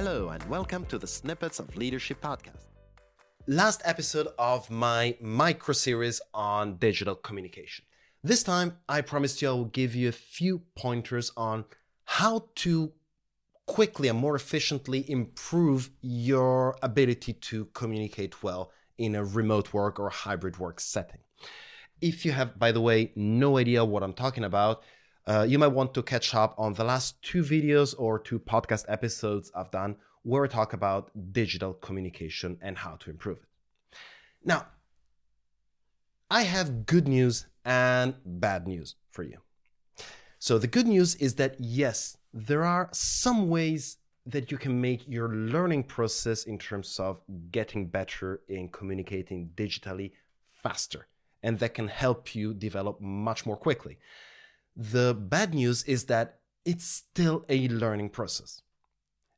Hello, 0.00 0.28
and 0.28 0.48
welcome 0.48 0.84
to 0.86 0.96
the 0.96 1.08
Snippets 1.08 1.58
of 1.58 1.76
Leadership 1.76 2.20
podcast. 2.20 2.66
Last 3.48 3.82
episode 3.84 4.28
of 4.38 4.70
my 4.70 5.16
micro 5.20 5.74
series 5.74 6.20
on 6.32 6.76
digital 6.76 7.16
communication. 7.16 7.84
This 8.22 8.44
time, 8.44 8.76
I 8.88 9.00
promised 9.00 9.42
you 9.42 9.48
I 9.48 9.52
will 9.54 9.64
give 9.64 9.96
you 9.96 10.08
a 10.08 10.12
few 10.12 10.62
pointers 10.76 11.32
on 11.36 11.64
how 12.04 12.44
to 12.62 12.92
quickly 13.66 14.06
and 14.06 14.16
more 14.16 14.36
efficiently 14.36 15.04
improve 15.10 15.90
your 16.00 16.78
ability 16.80 17.32
to 17.32 17.64
communicate 17.74 18.40
well 18.40 18.70
in 18.98 19.16
a 19.16 19.24
remote 19.24 19.72
work 19.72 19.98
or 19.98 20.10
hybrid 20.10 20.58
work 20.60 20.78
setting. 20.78 21.22
If 22.00 22.24
you 22.24 22.30
have, 22.30 22.56
by 22.56 22.70
the 22.70 22.80
way, 22.80 23.10
no 23.16 23.58
idea 23.58 23.84
what 23.84 24.04
I'm 24.04 24.14
talking 24.14 24.44
about, 24.44 24.84
uh, 25.28 25.42
you 25.46 25.58
might 25.58 25.68
want 25.68 25.92
to 25.92 26.02
catch 26.02 26.34
up 26.34 26.54
on 26.56 26.72
the 26.72 26.84
last 26.84 27.20
two 27.22 27.42
videos 27.42 27.94
or 27.98 28.18
two 28.18 28.38
podcast 28.38 28.86
episodes 28.88 29.52
I've 29.54 29.70
done 29.70 29.96
where 30.22 30.44
I 30.44 30.48
talk 30.48 30.72
about 30.72 31.10
digital 31.32 31.74
communication 31.74 32.56
and 32.62 32.78
how 32.78 32.96
to 32.96 33.10
improve 33.10 33.36
it. 33.38 33.98
Now, 34.42 34.66
I 36.30 36.42
have 36.42 36.86
good 36.86 37.06
news 37.06 37.46
and 37.64 38.14
bad 38.24 38.66
news 38.66 38.94
for 39.10 39.22
you. 39.22 39.38
So, 40.38 40.56
the 40.56 40.66
good 40.66 40.86
news 40.86 41.14
is 41.16 41.34
that 41.34 41.56
yes, 41.58 42.16
there 42.32 42.64
are 42.64 42.88
some 42.92 43.50
ways 43.50 43.98
that 44.24 44.50
you 44.50 44.56
can 44.56 44.80
make 44.80 45.06
your 45.06 45.28
learning 45.28 45.84
process 45.84 46.44
in 46.44 46.58
terms 46.58 46.98
of 46.98 47.20
getting 47.50 47.86
better 47.86 48.40
in 48.48 48.68
communicating 48.70 49.50
digitally 49.56 50.12
faster, 50.50 51.06
and 51.42 51.58
that 51.58 51.74
can 51.74 51.88
help 51.88 52.34
you 52.34 52.54
develop 52.54 53.00
much 53.00 53.44
more 53.44 53.56
quickly. 53.56 53.98
The 54.78 55.12
bad 55.12 55.54
news 55.54 55.82
is 55.84 56.04
that 56.04 56.38
it's 56.64 56.84
still 56.84 57.44
a 57.48 57.66
learning 57.66 58.10
process. 58.10 58.62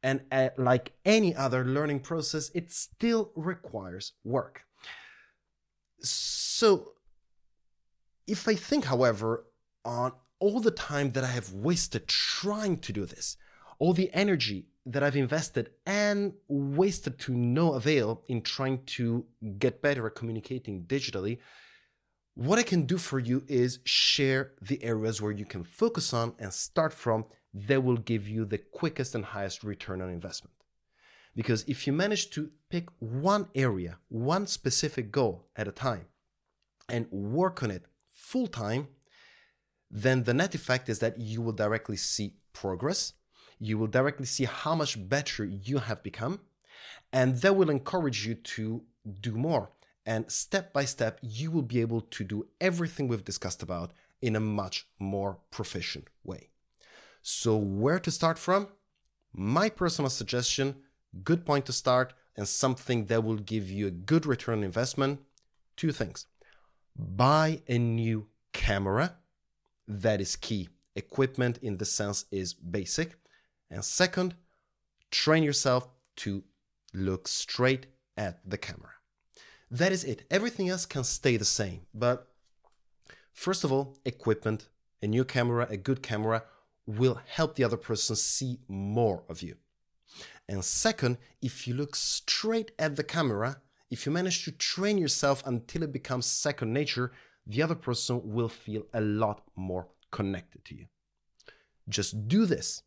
And 0.00 0.20
uh, 0.30 0.50
like 0.56 0.92
any 1.04 1.34
other 1.34 1.64
learning 1.64 2.00
process, 2.00 2.50
it 2.54 2.70
still 2.70 3.32
requires 3.34 4.12
work. 4.22 4.62
So, 6.00 6.92
if 8.26 8.46
I 8.46 8.54
think, 8.54 8.84
however, 8.84 9.46
on 9.84 10.12
all 10.38 10.60
the 10.60 10.70
time 10.70 11.12
that 11.12 11.24
I 11.24 11.28
have 11.28 11.52
wasted 11.52 12.06
trying 12.06 12.78
to 12.78 12.92
do 12.92 13.04
this, 13.04 13.36
all 13.78 13.92
the 13.92 14.10
energy 14.12 14.66
that 14.86 15.02
I've 15.02 15.16
invested 15.16 15.70
and 15.86 16.34
wasted 16.46 17.18
to 17.20 17.32
no 17.32 17.72
avail 17.72 18.22
in 18.28 18.42
trying 18.42 18.84
to 18.98 19.24
get 19.58 19.82
better 19.82 20.06
at 20.06 20.14
communicating 20.14 20.84
digitally, 20.84 21.38
what 22.34 22.58
I 22.58 22.64
can 22.64 22.82
do 22.82 22.98
for 22.98 23.18
you 23.18 23.44
is 23.46 23.78
share 23.84 24.52
the 24.60 24.82
areas 24.82 25.22
where 25.22 25.32
you 25.32 25.44
can 25.44 25.62
focus 25.62 26.12
on 26.12 26.34
and 26.38 26.52
start 26.52 26.92
from 26.92 27.26
that 27.54 27.84
will 27.84 27.96
give 27.96 28.28
you 28.28 28.44
the 28.44 28.58
quickest 28.58 29.14
and 29.14 29.24
highest 29.24 29.62
return 29.62 30.02
on 30.02 30.10
investment. 30.10 30.54
Because 31.36 31.64
if 31.68 31.86
you 31.86 31.92
manage 31.92 32.30
to 32.30 32.50
pick 32.70 32.88
one 32.98 33.48
area, 33.54 33.98
one 34.08 34.46
specific 34.46 35.12
goal 35.12 35.46
at 35.56 35.68
a 35.68 35.72
time, 35.72 36.06
and 36.88 37.10
work 37.10 37.62
on 37.62 37.70
it 37.70 37.84
full 38.12 38.48
time, 38.48 38.88
then 39.90 40.24
the 40.24 40.34
net 40.34 40.54
effect 40.54 40.88
is 40.88 40.98
that 40.98 41.20
you 41.20 41.40
will 41.40 41.52
directly 41.52 41.96
see 41.96 42.34
progress. 42.52 43.12
You 43.60 43.78
will 43.78 43.86
directly 43.86 44.26
see 44.26 44.44
how 44.44 44.74
much 44.74 45.08
better 45.08 45.44
you 45.44 45.78
have 45.78 46.02
become, 46.02 46.40
and 47.12 47.36
that 47.42 47.54
will 47.54 47.70
encourage 47.70 48.26
you 48.26 48.34
to 48.34 48.82
do 49.20 49.32
more 49.32 49.70
and 50.06 50.30
step 50.30 50.72
by 50.72 50.84
step, 50.84 51.18
you 51.22 51.50
will 51.50 51.62
be 51.62 51.80
able 51.80 52.02
to 52.02 52.24
do 52.24 52.46
everything 52.60 53.08
we've 53.08 53.24
discussed 53.24 53.62
about 53.62 53.92
in 54.20 54.36
a 54.36 54.40
much 54.40 54.86
more 54.98 55.38
proficient 55.50 56.08
way. 56.22 56.50
So, 57.22 57.56
where 57.56 57.98
to 57.98 58.10
start 58.10 58.38
from? 58.38 58.68
My 59.32 59.68
personal 59.68 60.10
suggestion, 60.10 60.76
good 61.22 61.46
point 61.46 61.66
to 61.66 61.72
start, 61.72 62.12
and 62.36 62.46
something 62.46 63.06
that 63.06 63.24
will 63.24 63.36
give 63.36 63.70
you 63.70 63.86
a 63.86 63.90
good 63.90 64.26
return 64.26 64.58
on 64.58 64.64
investment 64.64 65.20
two 65.76 65.92
things. 65.92 66.26
Buy 66.96 67.62
a 67.68 67.78
new 67.78 68.28
camera. 68.52 69.16
That 69.88 70.20
is 70.20 70.36
key. 70.36 70.68
Equipment 70.96 71.58
in 71.62 71.78
the 71.78 71.84
sense 71.84 72.24
is 72.30 72.54
basic. 72.54 73.16
And 73.70 73.84
second, 73.84 74.34
train 75.10 75.42
yourself 75.42 75.88
to 76.16 76.44
look 76.92 77.26
straight 77.26 77.86
at 78.16 78.38
the 78.48 78.58
camera. 78.58 78.93
That 79.74 79.90
is 79.90 80.04
it. 80.04 80.24
Everything 80.30 80.68
else 80.68 80.86
can 80.86 81.02
stay 81.02 81.36
the 81.36 81.44
same. 81.44 81.80
But 81.92 82.28
first 83.32 83.64
of 83.64 83.72
all, 83.72 83.98
equipment, 84.04 84.68
a 85.02 85.08
new 85.08 85.24
camera, 85.24 85.66
a 85.68 85.76
good 85.76 86.00
camera 86.00 86.44
will 86.86 87.20
help 87.26 87.56
the 87.56 87.64
other 87.64 87.76
person 87.76 88.14
see 88.14 88.60
more 88.68 89.24
of 89.28 89.42
you. 89.42 89.56
And 90.48 90.64
second, 90.64 91.18
if 91.42 91.66
you 91.66 91.74
look 91.74 91.96
straight 91.96 92.70
at 92.78 92.94
the 92.94 93.02
camera, 93.02 93.62
if 93.90 94.06
you 94.06 94.12
manage 94.12 94.44
to 94.44 94.52
train 94.52 94.96
yourself 94.96 95.42
until 95.44 95.82
it 95.82 95.92
becomes 95.92 96.26
second 96.26 96.72
nature, 96.72 97.10
the 97.44 97.60
other 97.60 97.74
person 97.74 98.20
will 98.22 98.48
feel 98.48 98.86
a 98.94 99.00
lot 99.00 99.42
more 99.56 99.88
connected 100.12 100.64
to 100.66 100.76
you. 100.76 100.86
Just 101.88 102.28
do 102.28 102.46
this. 102.46 102.82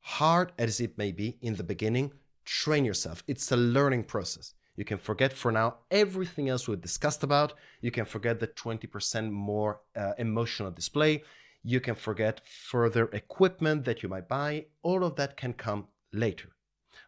Hard 0.00 0.52
as 0.58 0.80
it 0.80 0.96
may 0.96 1.12
be 1.12 1.36
in 1.42 1.56
the 1.56 1.62
beginning, 1.62 2.12
train 2.46 2.86
yourself. 2.86 3.22
It's 3.28 3.52
a 3.52 3.58
learning 3.58 4.04
process. 4.04 4.54
You 4.80 4.86
can 4.86 4.96
forget 4.96 5.34
for 5.34 5.52
now 5.52 5.74
everything 5.90 6.48
else 6.48 6.66
we 6.66 6.74
discussed 6.74 7.22
about. 7.22 7.52
You 7.82 7.90
can 7.90 8.06
forget 8.06 8.40
the 8.40 8.46
20% 8.46 9.30
more 9.30 9.82
uh, 9.94 10.12
emotional 10.16 10.70
display. 10.70 11.22
You 11.62 11.80
can 11.80 11.94
forget 11.94 12.40
further 12.48 13.10
equipment 13.12 13.84
that 13.84 14.02
you 14.02 14.08
might 14.08 14.26
buy. 14.26 14.68
All 14.82 15.04
of 15.04 15.16
that 15.16 15.36
can 15.36 15.52
come 15.52 15.88
later. 16.14 16.56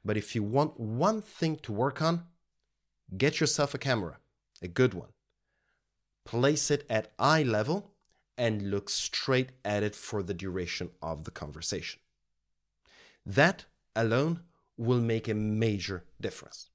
But 0.05 0.19
if 0.19 0.35
you 0.35 0.43
want 0.43 0.79
one 0.79 1.23
thing 1.23 1.57
to 1.63 1.73
work 1.73 2.03
on, 2.03 2.25
get 3.17 3.41
yourself 3.41 3.73
a 3.73 3.79
camera, 3.79 4.19
a 4.61 4.69
good 4.69 4.93
one. 4.93 5.15
Place 6.27 6.71
it 6.71 6.85
at 6.91 7.15
eye 7.19 7.43
level 7.43 7.93
and 8.37 8.71
look 8.71 8.91
straight 8.91 9.53
at 9.65 9.83
it 9.83 9.95
for 9.95 10.23
the 10.23 10.35
duration 10.35 10.91
of 11.01 11.25
the 11.25 11.31
conversation. 11.31 12.03
That 13.25 13.65
alone 13.97 14.41
will 14.77 15.01
make 15.01 15.27
a 15.27 15.33
major 15.33 16.05
difference. 16.21 16.69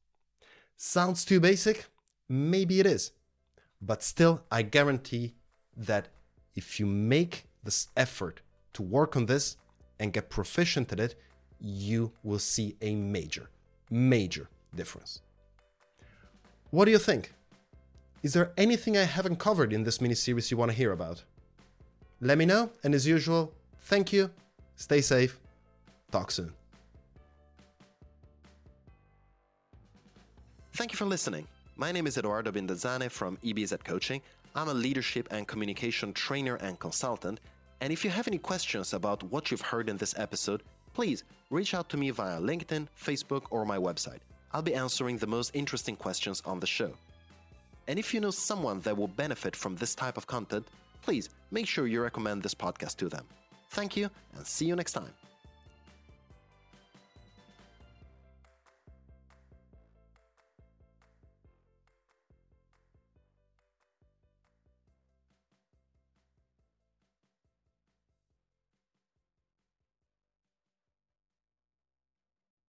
Sounds 0.78 1.26
too 1.26 1.40
basic? 1.40 1.86
Maybe 2.30 2.80
it 2.80 2.86
is. 2.86 3.12
But 3.82 4.04
still, 4.04 4.44
I 4.52 4.62
guarantee 4.62 5.34
that 5.76 6.10
if 6.56 6.80
you 6.80 6.86
make 6.86 7.46
this 7.64 7.88
effort 7.98 8.42
to 8.74 8.84
work 8.84 9.16
on 9.16 9.26
this 9.26 9.58
and 10.00 10.14
get 10.14 10.30
proficient 10.30 10.92
at 10.92 11.00
it, 11.00 11.16
you 11.60 12.12
will 12.24 12.38
see 12.38 12.76
a 12.82 12.94
major, 12.94 13.50
major 13.90 14.50
difference. 14.76 15.22
What 16.70 16.86
do 16.86 16.92
you 16.92 17.00
think? 17.00 17.34
Is 18.22 18.34
there 18.34 18.52
anything 18.56 18.98
I 18.98 19.04
haven't 19.04 19.38
covered 19.38 19.74
in 19.74 19.84
this 19.84 20.00
mini 20.00 20.16
series 20.16 20.52
you 20.52 20.58
want 20.58 20.70
to 20.72 20.78
hear 20.78 20.92
about? 20.92 21.24
Let 22.22 22.38
me 22.38 22.46
know, 22.46 22.72
and 22.84 22.94
as 22.94 23.08
usual, 23.08 23.52
thank 23.82 24.14
you, 24.14 24.30
stay 24.76 25.02
safe, 25.02 25.40
talk 26.12 26.30
soon. 26.30 26.54
Thank 30.78 30.92
you 30.92 30.98
for 30.98 31.06
listening. 31.06 31.48
My 31.76 31.92
name 31.92 32.06
is 32.06 32.20
Edoardo 32.20 32.52
Binda 32.52 32.76
Zane 32.76 33.10
from 33.10 33.38
EBZ 33.38 33.84
Coaching. 33.84 34.22
I'm 34.54 34.68
a 34.68 34.76
leadership 34.76 35.28
and 35.32 35.48
communication 35.48 36.14
trainer 36.14 36.54
and 36.58 36.80
consultant. 36.80 37.40
And 37.82 37.92
if 37.92 38.06
you 38.06 38.12
have 38.12 38.28
any 38.28 38.38
questions 38.38 38.94
about 38.94 39.24
what 39.24 39.50
you've 39.50 39.62
heard 39.74 39.90
in 39.90 39.98
this 39.98 40.14
episode, 40.20 40.62
please 40.94 41.24
reach 41.50 41.74
out 41.74 41.90
to 41.90 41.98
me 41.98 42.12
via 42.12 42.40
LinkedIn, 42.40 42.90
Facebook, 42.96 43.46
or 43.50 43.66
my 43.66 43.80
website. 43.80 44.20
I'll 44.52 44.62
be 44.62 44.76
answering 44.76 45.18
the 45.18 45.26
most 45.26 45.50
interesting 45.56 45.96
questions 45.96 46.44
on 46.46 46.60
the 46.60 46.68
show. 46.68 46.92
And 47.88 47.98
if 47.98 48.14
you 48.14 48.20
know 48.20 48.30
someone 48.30 48.80
that 48.82 48.96
will 48.96 49.08
benefit 49.08 49.56
from 49.56 49.76
this 49.78 49.96
type 49.96 50.16
of 50.16 50.28
content, 50.28 50.68
please 51.02 51.30
make 51.50 51.66
sure 51.66 51.88
you 51.88 52.04
recommend 52.04 52.44
this 52.44 52.54
podcast 52.54 52.98
to 52.98 53.10
them. 53.10 53.26
Thank 53.72 53.98
you, 53.98 54.12
and 54.36 54.46
see 54.46 54.66
you 54.68 54.76
next 54.76 54.92
time. 54.92 55.27